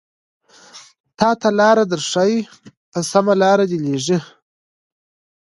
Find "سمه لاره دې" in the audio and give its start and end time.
3.11-3.77